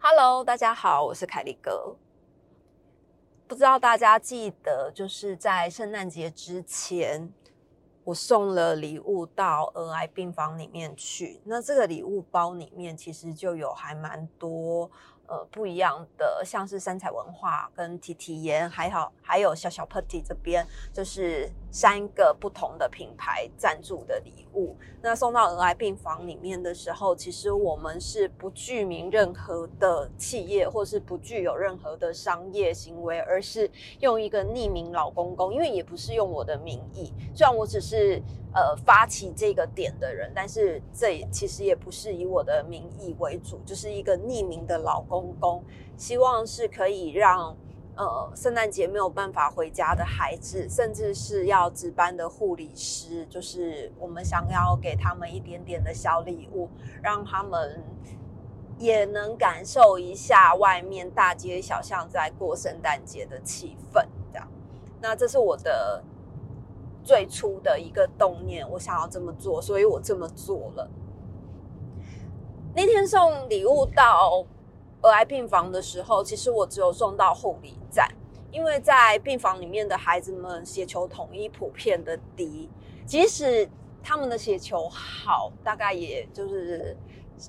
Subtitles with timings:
[0.00, 1.96] Hello，大家好，我是凯丽哥。
[3.46, 7.32] 不知道大家记得，就是在圣诞节之前，
[8.04, 11.40] 我送了礼物到儿癌病房里面去。
[11.44, 14.90] 那这个礼物包里面其实就有还蛮多。
[15.32, 24.76] 呃，不一样的，像是三彩文化跟 T T 盐，还好还有小小 Putty 这边，就是三个不同的品牌赞助的礼物。
[25.00, 38.22] 那送到儿癌病房里面的时候，其实我们是不具名任何的企业，或是不具有任何的商业行为，而是用一个匿名老公公，因为也不是用我的名义，虽然我只是。
[38.54, 45.64] 呃，发起这个点的人，但是这其实也不是以我的名义为主，就是一个匿名的老公公，
[45.96, 47.56] 希望是可以让
[47.96, 56.68] 呃圣诞节没有办法回家的孩子，甚至是要值班的护理师，就是我们想要给他们一点点的小礼物，
[57.02, 57.82] 让他们
[58.78, 64.06] 也能感受一下外面大街小巷在过圣诞节的气氛。
[64.32, 64.48] 这样，
[65.00, 66.02] 那这是我的。
[67.04, 70.88] 最初的一个动念，我想要这么做，所以我这么做了。
[72.76, 74.46] 那天送礼物到
[75.00, 77.76] 儿癌病房的时候，其实我只有送到护理，
[78.52, 82.70] 因为在病房里面的孩子们血球统一普遍的低，
[83.04, 83.68] 即使
[84.00, 86.96] 他们的血球好，大概也就是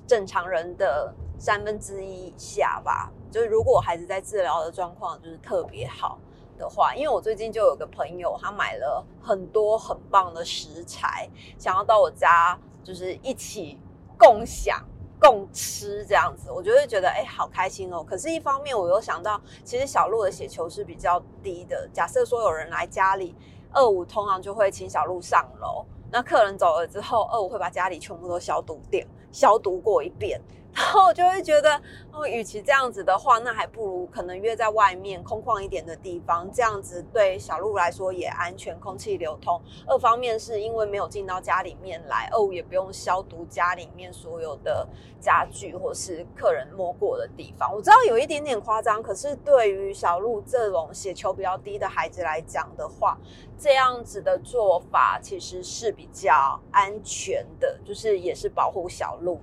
[0.06, 3.12] 正常人的三分之一以下吧。
[3.30, 6.18] 就是如果孩子在治疗的状况就是特别好。
[6.56, 13.76] 的话，因为我最近就有个朋友，他买了很多很棒的食材，想要到我家，就是一起
[14.16, 14.80] 共享、
[15.24, 18.04] 共吃这样子，我就会觉得哎，好开心哦。
[18.06, 21.88] 可是，一方面我又想到，其实小鹿的血球是比较低的。
[21.94, 23.34] 假设说有人来家里，
[23.72, 29.02] 二五通常就会请小鹿上楼，那客人走了之后，二五会把家里全部都消毒掉，
[29.32, 30.38] 消毒过一遍。
[30.74, 31.80] 然后我就会觉得，
[32.12, 39.60] 哦，与其这样子的话，那还不如可能约在外面空旷一点的地方，这样子对小鹿来说也安全，空气流通。
[39.86, 44.86] 二方面是因为没有进到家里面来，二也不用消毒家里面所有的
[45.20, 47.72] 家具或是客人摸过的地方。
[47.72, 53.16] 我知道有一点点夸张，可是对于小鹿这种血球比较低的孩子来讲的话，
[53.56, 59.40] 这样子的做法其实是比较安全的，就是也是保护小鹿。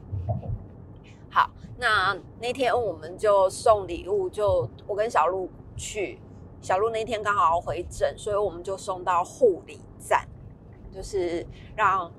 [1.33, 6.19] 好，那那天我们就送礼物，就我跟小鹿去，
[6.61, 10.27] 小鹿那天刚好回诊，所以我们就送到护理站，
[10.93, 12.11] 就是让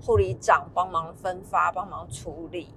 [0.00, 2.68] 护理长帮忙分发、帮忙处理。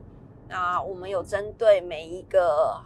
[0.49, 2.81] 那我们有针对每一个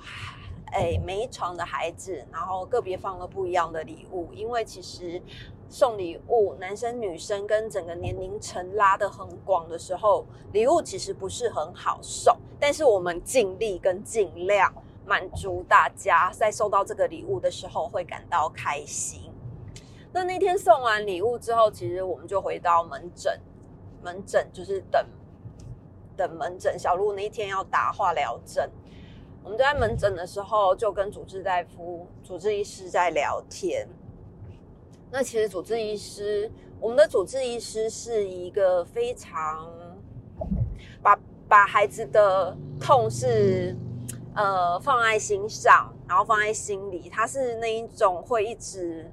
[0.73, 5.21] 哎每一床的孩子，然后个别放了不一样的礼物，因为其实。
[5.67, 12.37] 送礼物，男生女生跟整个年龄层拉得很广的时候，礼物其实不是很好送。
[12.59, 14.73] 但是我们尽力跟尽量
[15.05, 19.31] 满足大家，在收到这个礼物的时候会感到开心。
[20.13, 23.37] 那那天送完礼物之后，其实我们就回到门诊，
[24.01, 25.05] 门诊就是等
[26.15, 26.79] 等门诊。
[26.79, 28.71] 小鹿那一天要打化疗针，
[29.43, 33.85] 我们就在门诊的时候就跟主治大夫、主治医师在聊天。
[35.11, 39.71] 那其实主治医师，我们的主治医师是一个非常
[41.01, 41.17] 把
[41.47, 43.75] 把孩子的痛是
[44.35, 49.09] 呃放在心上，然后放在心里，他是那一种会一直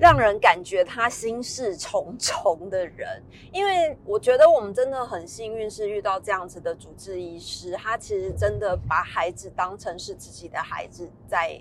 [0.00, 3.22] 让人感觉他心事重重的人。
[3.52, 11.60] 因为我觉得我们真的很幸运，是遇到这样子的主治医师，他其实真的把孩子当成是自己的孩子在。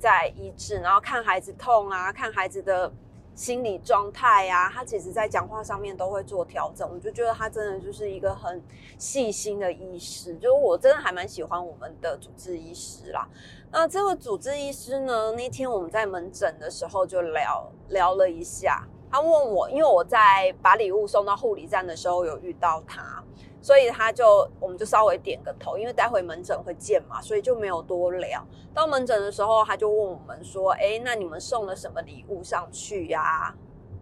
[0.00, 2.88] 在医治，然后看孩子痛啊，看孩子的
[3.34, 6.88] 心理状态啊，他其实在讲话上面都会做调整。
[6.88, 8.62] 我就觉得他真的就是一个很
[8.96, 13.28] 细心的医师，就是我真的还蛮喜欢我们的主治医师啦。
[13.70, 23.22] 那这位主治医师呢，那天我们在门诊的时候就聊聊了一下，他问我，因为我在把礼物送到护理站的时候有遇到他。
[23.60, 28.42] 所以他就，我们就稍微点个头，因为待会门诊会见嘛，所以就没有多聊。
[28.72, 33.52] 到门诊的时候，他就问我们说：“哎，那你们送了什么礼物上去呀？”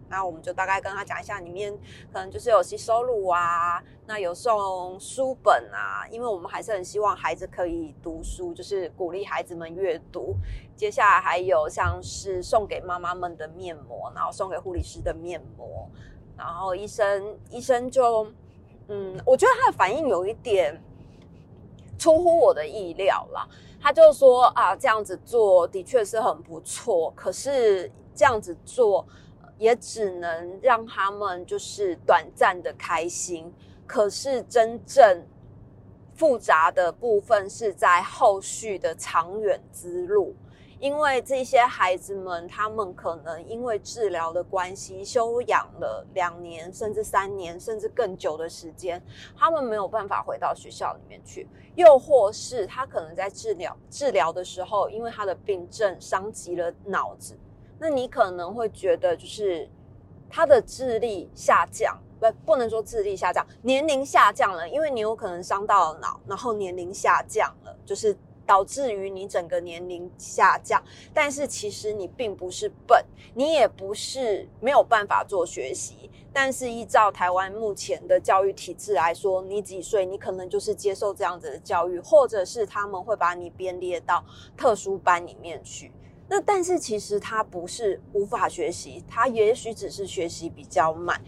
[0.09, 1.71] 那我们就大概跟他讲一下，里面
[2.11, 10.35] 可能就是有吸收乳啊，那有送书本啊，因为我们还是很希望孩子可以读书，就是鼓励孩子们阅读。
[10.75, 15.89] 接下来还有像是送给妈妈们的面膜，然后送给护理师的面膜，
[16.37, 18.27] 然后医生医生就。
[18.89, 20.81] 嗯，我觉得他的反应有一点
[21.99, 23.45] 出乎我的意料啦。
[23.81, 29.05] 他就说啊，这样子做的确是很不错，可是这样子做
[29.57, 33.53] 也只能让他们就是短暂的开心，
[33.85, 35.25] 可是真正
[36.13, 40.35] 复杂的部分是在后续的长远之路。
[40.79, 49.01] 因为这些孩子们，他们可能因为治疗的关系，休养了两年，甚至三年，甚至更久的时间，
[49.35, 51.47] 他们没有办法回到学校里面去。
[51.73, 57.35] 又或是他可能在治疗治疗的时候，因为他的病症伤及了脑子，
[57.79, 59.69] 那你可能会觉得，就是
[60.29, 68.17] 他的智力下降，不，不能说智力下降，年龄下降了，因为你有可能伤到了脑，然后年龄下降了，就是。
[68.47, 70.81] 导致于你整个年龄下降，
[71.13, 73.03] 但是其实你并不是笨，
[73.33, 76.09] 你也不是没有办法做学习。
[76.31, 84.23] 但是依照台湾目前的教育体制来说，你几岁，你可能就是接受这样子的教育，或者是他们会把你编列到
[84.55, 85.91] 特殊班里面去。
[86.29, 91.21] 那但是其实他不是无法学习，他也许只是学习比较慢。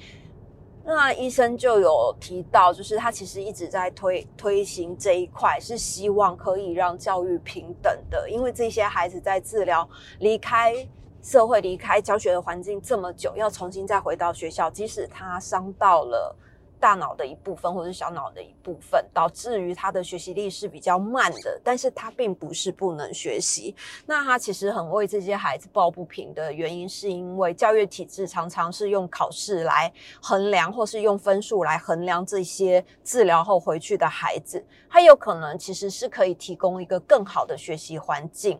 [0.83, 9.87] 那医生就有提到，就是他其实一直在推推行这一块，是希望可以让教育平等的，因为这些孩子在治疗
[10.19, 10.73] 离开
[11.21, 16.35] 社会、离开教学的环境这么久，要重新再回到学校，即使他伤到了。
[16.79, 21.59] 大脑的一部分，或者是小脑的一部分，导致于他的学习力是比较慢的。
[21.63, 23.75] 但是他并不是不能学习。
[24.05, 29.91] 那他其实很为这些孩子抱不平的原因，是因为教育体制常常是用考试来
[30.21, 34.65] 衡量，或是用分数来衡量这些治疗后回去的孩子。
[34.89, 38.59] 他有可能其实是可以提供一个更好的学习环境，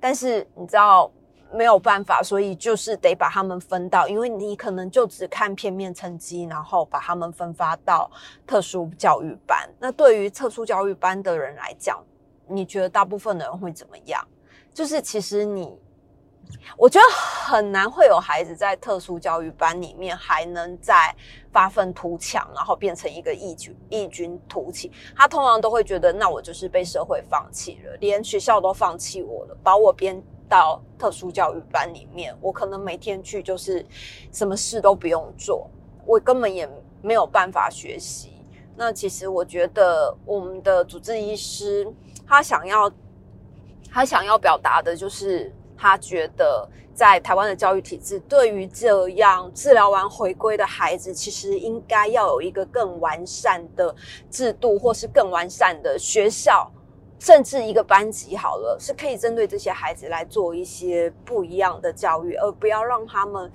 [0.00, 1.10] 但是你知道。
[1.52, 8.10] 没有办法，所以就是得把他们分到，因为你可能就只看片面成绩，然后把他们分发到
[8.46, 9.68] 特殊教育班。
[9.78, 12.02] 那对于特殊教育班的人来讲，
[12.48, 14.26] 你觉得大部分的人会怎么样？
[14.72, 15.78] 就是其实你，
[16.76, 21.14] 我觉得很难会有孩子在特殊教育班里面还能再
[21.52, 24.90] 发愤图强，然后变成一个异军异军突起。
[25.14, 30.20] 他通常都会觉得，那我就是被社会放弃了，连学校都放弃我了，把我编。
[30.48, 33.84] 到特殊教育班里面，我可能每天去就是
[34.32, 35.68] 什么事都不用做，
[36.06, 36.68] 我根本也
[37.02, 38.32] 没有办法学习。
[38.76, 41.86] 那其实我觉得我们的主治医师
[42.26, 42.90] 他想要
[43.90, 53.94] 他想要表达的就是，他觉得在台湾的教育体制，对于这样治疗完回归的孩子，其实应该要有一个更完善的
[54.30, 56.70] 制度，或是更完善的学校。
[57.24, 63.50] 甚至一个班级好了，是可以针对这些孩子来做一些不一样的教育，而不要让他们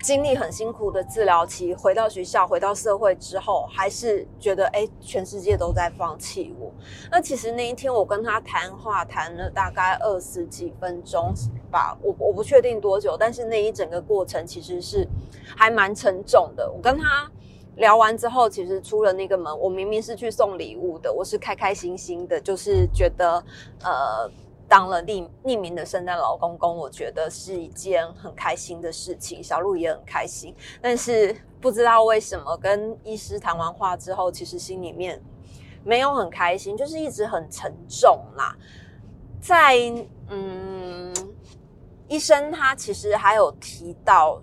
[0.00, 6.72] 经历很辛苦的治疗期，回到学校、回到社会之后，还是觉得哎，全世界都在放弃我。
[7.10, 11.34] 那其实那一天我跟他谈话，谈了大概二十几分钟
[11.70, 15.06] 吧，我我不确定多久，但是那一整个过程其实是
[15.54, 16.72] 还蛮沉重的。
[16.72, 17.30] 我跟他。
[17.78, 23.42] 聊完之后，其实出了那个门，我明明是去送礼物的，我是开开心心的，就是觉得，
[23.82, 24.28] 呃，
[24.68, 30.54] 当了匿匿名的圣诞老公公，我觉得是一件很开心的事情，小鹿也很开心。
[30.82, 35.22] 但是不知道为什么，跟医师谈完话之后，其实心里面
[35.84, 38.56] 没有很开心，就是一直很沉重啦。
[39.40, 39.76] 在
[40.28, 41.14] 嗯，
[42.08, 44.42] 医生他其实还有提到。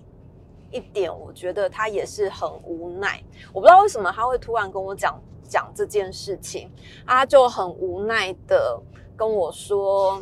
[0.72, 3.24] 一点，我觉得他也是很无奈。
[3.53, 6.69] 我不知道为什么他会突然跟我讲讲这件事情，
[7.05, 8.81] 他就很无奈的
[9.15, 10.22] 跟我说，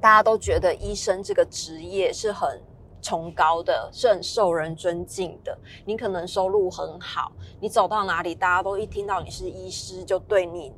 [0.00, 2.60] 大家都觉得医生这个职业是很
[3.00, 5.56] 崇高的，是很受人尊敬的。
[5.84, 10.72] 你可能收入很好，你走到哪里，大家都一听到你是医师，就对你。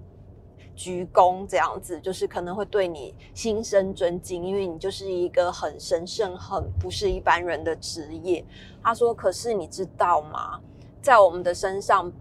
[0.74, 8.44] 鞠躬这样子，就是可能会对你心生尊敬，因为你就是一个很神圣、很不是一般人的职业。
[8.82, 10.60] 他说：“可是你知道吗？
[11.00, 12.12] 在我们的身上，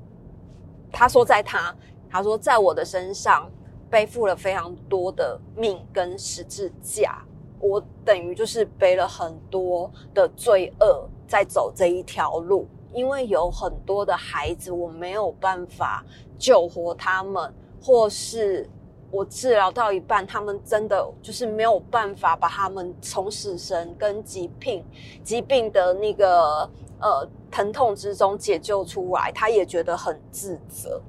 [0.92, 1.76] 他说在他，
[2.10, 3.50] 他说在我的身上
[3.90, 7.26] 背负了非常多的命跟十字架，
[7.60, 16.06] 我等于就是背了很多的罪恶在走这一条路，因为有很多的孩子，我没有办法
[16.38, 17.52] 救活他们。”
[17.84, 18.68] 或是
[19.12, 24.84] 我治疗到一半，他们真的就是没有办法把他们从死神跟疾病、
[25.24, 26.68] 疾病的那个
[27.00, 31.02] 呃疼痛之中解救出来，他也觉得很自责。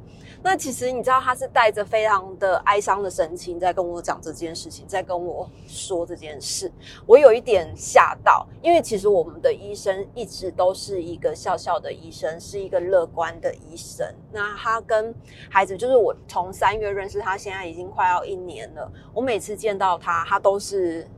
[0.45, 6.71] 那其实你知道，他是带着非常的哀伤的神情在跟我讲这件事情，在跟我说这件事。
[7.07, 14.07] 我有一点吓到，因为其实我们的医生一直都是一个笑笑的医生，是一个乐观的医生。
[14.31, 15.15] 那他跟
[15.49, 18.93] 孩子，就是我从三月认识他，现在已经快要一年了。
[19.15, 21.09] 我每次见到他，他都是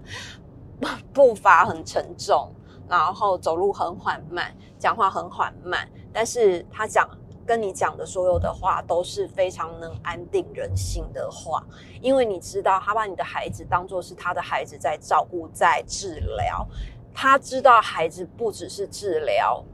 [1.12, 2.50] 步伐很沉重，
[2.88, 7.06] 然后走路很缓慢，讲话很缓慢，但是他讲。
[7.46, 11.64] 跟你讲的所有的话都是非常能安定人心的话，
[12.02, 16.66] 因为你知道他把你的孩子当做是他的孩子在照顾、在治疗。
[17.14, 19.64] 他知道孩子不只是治疗，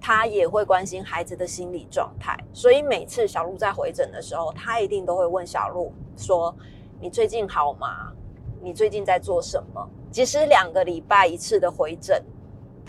[0.00, 2.36] 他也会关心孩子的心理状态。
[2.52, 6.54] 所以每次小鹿在回诊的时候，他一定都会问小鹿说
[7.00, 8.12] ：“你最近好吗？
[8.60, 12.22] 你最近在做什么？”即使两个礼拜一次的回诊。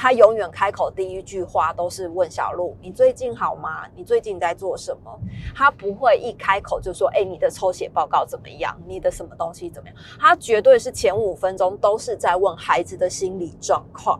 [0.02, 3.86] 他永远开口第一句话都是问小鹿：“你最近好吗？
[3.96, 5.20] 你最近在做什么？”
[5.54, 8.76] 他不会一开口就说：“哎，你的抽血报告怎么样？
[8.88, 14.20] 你的什么东西怎么样？”他绝对是前五分钟都是在问孩子的心理状况。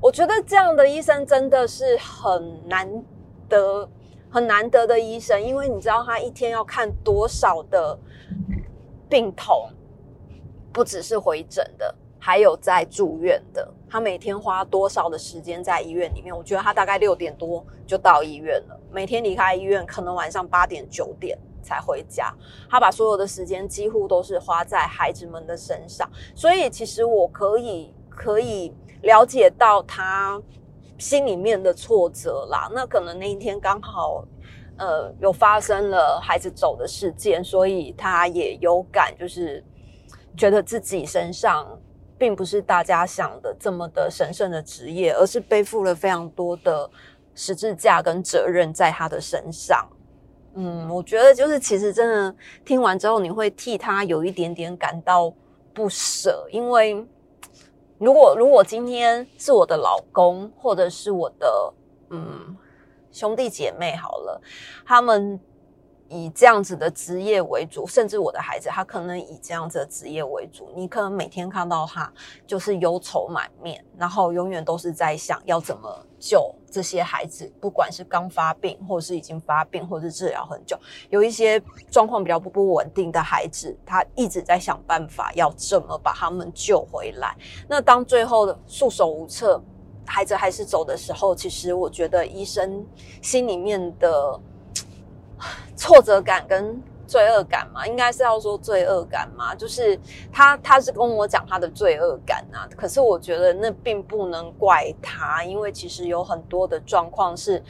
[0.00, 3.04] 我觉得这样的医生真的是很难
[3.48, 3.88] 得、
[4.28, 7.96] 很难得的医生，因为你知道他一天要看多少的
[9.08, 9.70] 病痛，
[10.72, 11.94] 不只是回诊的。
[12.18, 16.36] 还有在住院的，他每天花多少的时间在医院里面？
[16.36, 22.34] 我觉得他大概六点多就到医院了，每天离开医院可能晚上八点九点才回家。
[22.68, 30.42] 他把所有的时间几乎都是花在孩子们的身上，所以其实我可以可以了解到他
[30.98, 32.68] 心里面的挫折啦。
[32.74, 34.24] 那可能那一天刚好
[34.78, 39.64] 呃有发生了孩子走的事件，所以他也有感，就是
[40.36, 41.66] 觉得自己身上。
[42.18, 46.90] 并不是大家想的这么的神圣的职业，而是背负了非常多的
[47.34, 49.86] 十字架跟责任在他的身上。
[50.54, 55.32] 嗯，我觉得就是其实真的听完之后，你会替他有一点点感到
[55.74, 57.06] 不舍，因为
[57.98, 61.74] 如果如果今天是我的老公，或者是我的
[62.10, 62.56] 嗯
[63.12, 64.40] 兄弟姐妹好了，
[64.84, 65.40] 他们。
[66.08, 70.70] 以这样子的职业为主，甚至我的孩子，他可能以这样子的职业为主。
[70.74, 72.12] 你可能每天看到他
[72.46, 80.78] 就是忧愁满面，然后永远都是在想要怎么救这些孩子，不管是刚发病，或是已经发病，或是治疗很久，
[81.10, 81.60] 有一些
[81.90, 87.36] 状况比较不不稳定的孩子，他一直在想办法要怎么把他们救回来。
[87.68, 89.60] 那当最后束手无策，
[90.04, 92.86] 孩子还是走的时候，其实我觉得医生
[93.20, 94.40] 心里面的。
[95.76, 99.98] 挫折感跟罪恶感嘛，应该是要说罪恶感嘛，就是
[100.32, 107.62] 他他是跟我讲他的罪恶感啊，可是我觉得那并不能怪他，因为其实有很多的状况是，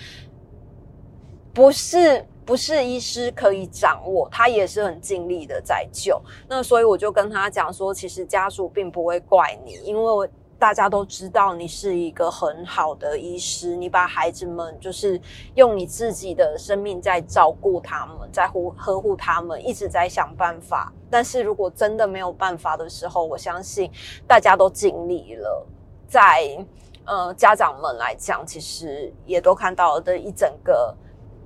[1.52, 10.30] 不是不是医师可以掌握，他也是很尽力的在救，那所以我就跟他讲说，其实家属并不会怪你，因为。
[10.58, 15.20] 大家都知道你是一个很好的医师，你把孩子们就是
[15.54, 20.90] 用你自己的生命在照顾他们，在乎呵护他们，一直在想办法。
[21.10, 23.90] 但是如果真的没有办法的时候，我相信
[24.26, 25.66] 大家都尽力了。
[26.08, 26.64] 在
[27.04, 30.94] 呃家长们来讲，其实也都看到了的一整个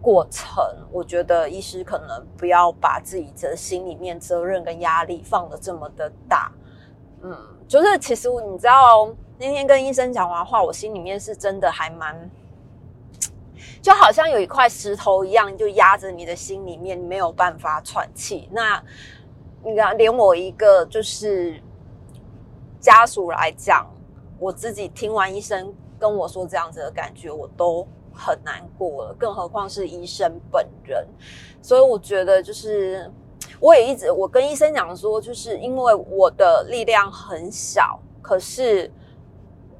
[0.00, 0.64] 过程。
[0.92, 6.52] 我觉得医师可能不要把自己的心里面责任跟压力放得这么的大，
[7.22, 7.36] 嗯。
[7.70, 9.08] 就是其实你知道，
[9.38, 12.28] 那天跟医生讲完话，我心里面是真的还蛮，
[13.80, 18.48] 就好像有一块石头一样，就压着你的心里面，没有办法喘气。
[18.50, 18.82] 那
[19.62, 21.62] 你看，连我一个就是
[22.80, 23.88] 家属来讲，
[24.40, 31.06] 我自己听完医生跟我说这样子的感觉，我都很难过了，更何况是医生本人。
[31.62, 33.08] 所以我觉得就是。
[33.60, 38.90] 我也一直，我跟医生讲说，就是因为我的力量很小，可是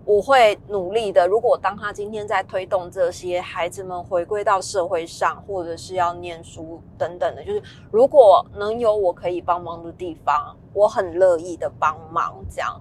[0.05, 1.27] 我会努力的。
[1.27, 12.79] 如果当他今天在推动这些孩子们回归到社会上，或者是要念书等等的，就是如果能有我可以帮忙的地方，我很乐意的帮忙，这样。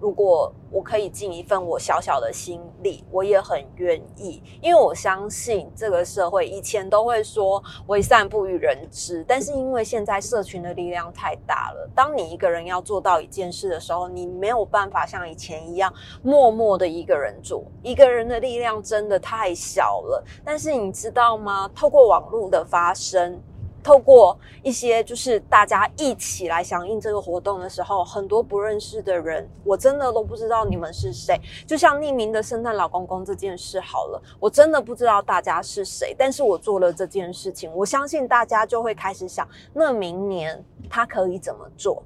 [0.00, 15.92] 如果我可以尽一份我小小的心力，我也很愿意，因为我相信这个社会以前都会说为善不欲人知，但是因为现在社群的力量太大了，当你一个人要做到一件事的时候，你没有办法像以前一样
[16.22, 20.24] 默默的一个人做，一个人的力量真的太小了。
[20.42, 21.70] 但是你知道吗？
[21.74, 23.38] 透过网络的发生。
[23.82, 31.40] 透过一些就是大家一起来响应这个活动的时候，很多不认识的人，我真的都不知道你们是谁。
[31.66, 42.02] 就像匿名的圣诞老公公这件事好了，我真的不知道大家是谁，但是我做了这件事情，我相信大家就会开始想，那明年他可以怎么做？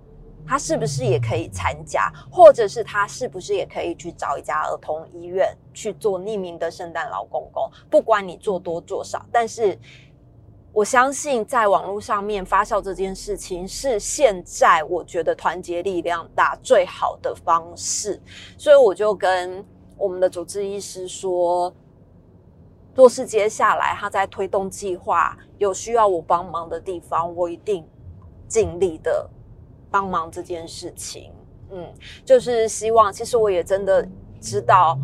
[0.46, 7.68] 他是不是也可以参加，或者是他是不是也可以去找一家儿童医院去做匿名的圣诞老公公？
[7.90, 9.78] 不管你做多做少，但是。
[10.74, 18.20] 我相信在网络上面发酵这件事情是现在我觉得团结力量大最好的方式，
[18.58, 19.64] 所以我就跟
[19.96, 21.72] 我们的主治医师说，
[22.92, 27.86] 若是接下来他在推动计划有需要我帮忙的地方，我一定
[28.48, 29.30] 尽力的
[29.92, 31.30] 帮忙这件事情。
[31.70, 31.86] 嗯，
[32.24, 34.04] 就是希望，其实我也真的
[34.40, 34.98] 知道。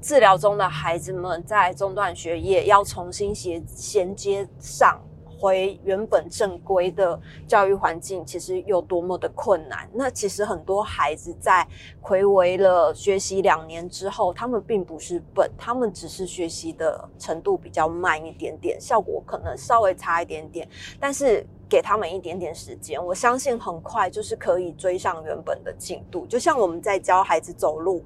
[0.00, 9.88] 治疗中的孩子们在中断学业，要重新衔衔接上回原本正规的教育环境，其实有多么的困难。
[9.92, 11.66] 那其实很多孩子在
[12.00, 20.66] 回违了学习两年之后，他们并不是笨，他们只是学习的程度比较慢一点点，效果可能稍微差一点点。
[20.98, 26.26] 但是给他们一点点时间，我相信很快就是可以追上原本的进度。
[26.26, 28.02] 就像我们在教孩子走路。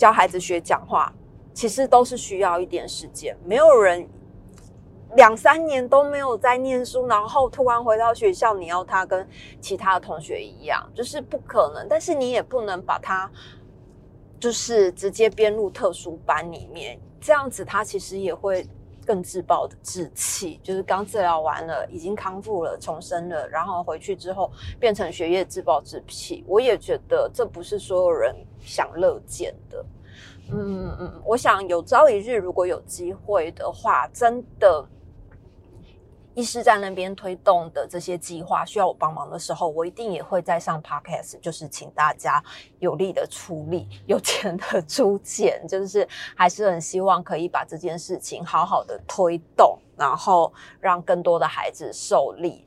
[0.00, 1.12] 教孩子学讲话，
[1.52, 3.36] 其实都是需要一点时间。
[3.44, 4.08] 没有人
[5.14, 9.28] 两三年都没有在念书，然后突然回到学校，你要他跟
[9.60, 11.86] 其他的同学一样，就是不可能。
[11.86, 13.30] 但是你也不能把他
[14.38, 18.66] 就是直接编入特殊班里面，这样子他其实也会
[19.10, 20.60] 更自暴的志气。
[20.62, 26.44] 就是刚治疗完了，已经康复了，重生了，然后回去之后变成学业自暴自弃。
[26.46, 28.34] 我也觉得这不是所有人。
[28.62, 29.82] 想乐见的，
[30.52, 34.86] 嗯嗯，我想有朝一日如果有机会的话，真的，
[36.34, 42.42] 医师在那边推动的这些计划需要我帮忙的时候，我一定也会再上 podcast，就是请大家
[42.78, 46.06] 有力的出力，有钱的出钱，就是
[46.36, 52.66] 还是很希望可以把这件事情好好的推动，然后让更多的孩子受力。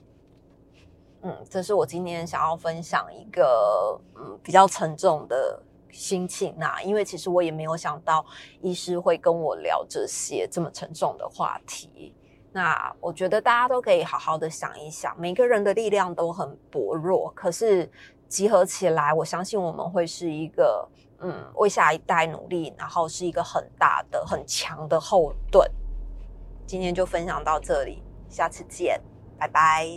[1.22, 5.62] 嗯，这是我今天想要分享一个嗯比较沉重的。
[5.94, 8.26] 心情呐，因为其实我也没有想到
[8.62, 12.12] 医师会跟我聊这些这么沉重的话题。
[12.54, 17.92] 那我觉得大家都可以好好的想一想，每个人的力量都很薄弱，可是
[18.30, 20.88] 集合起来，我相信我们会是一个
[21.20, 25.68] 嗯为下一代努力，然后是一个很大的很强的后盾。
[26.68, 29.02] 今天就分享到这里，下次见，
[29.38, 29.88] 拜拜。